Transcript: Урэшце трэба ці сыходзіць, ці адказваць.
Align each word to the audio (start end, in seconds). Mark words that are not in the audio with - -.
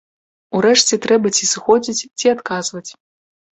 Урэшце 0.59 0.99
трэба 1.03 1.27
ці 1.37 1.45
сыходзіць, 1.53 2.07
ці 2.19 2.35
адказваць. 2.35 2.87